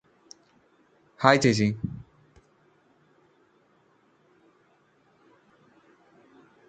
[1.19, 1.67] hi ചേച്ചി